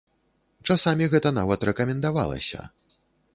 Часамі 0.69 1.09
гэта 1.15 1.33
нават 1.39 1.67
рэкамендавалася. 1.69 2.59